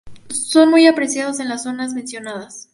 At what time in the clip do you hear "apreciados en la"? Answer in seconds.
0.87-1.59